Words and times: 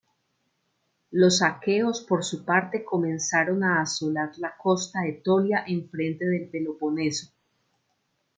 Los 1.11 1.43
aqueos 1.43 2.01
por 2.01 2.23
su 2.23 2.43
parte 2.43 2.83
comenzaron 2.83 3.63
a 3.63 3.81
asolar 3.83 4.31
la 4.39 4.57
costa 4.57 5.05
etolia 5.05 5.63
enfrente 5.67 6.25
del 6.25 6.49
Peloponeso. 6.49 7.29